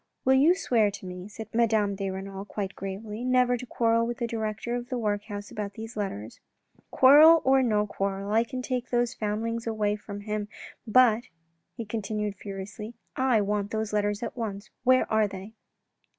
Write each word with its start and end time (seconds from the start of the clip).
"Will 0.25 0.33
you 0.33 0.55
swear 0.55 0.89
to 0.89 1.05
me," 1.05 1.27
said 1.27 1.53
Madame 1.53 1.93
de 1.93 2.09
Renal 2.09 2.43
quite 2.43 2.75
gravely," 2.75 3.23
never 3.37 3.55
to 3.55 3.67
quarrel 3.67 4.07
with 4.07 4.17
the 4.17 4.25
director 4.25 4.73
of 4.75 4.89
the 4.89 4.97
workhouse 4.97 5.51
about 5.51 5.73
these 5.73 5.95
letters?"" 5.95 6.39
Quarrel 6.89 7.39
or 7.45 7.61
no 7.61 7.85
quarrel, 7.85 8.31
I 8.31 8.43
can 8.43 8.63
take 8.63 8.89
those 8.89 9.13
foundlings 9.13 9.67
away 9.67 9.95
from 9.95 10.21
him, 10.21 10.47
but," 10.87 11.25
he 11.75 11.85
continued 11.85 12.35
furiously," 12.35 12.95
I 13.35 13.41
want 13.41 13.69
those 13.69 13.93
letters 13.93 14.23
at 14.23 14.35
once. 14.35 14.71
Where 14.83 15.05
are 15.13 15.27
they 15.27 15.53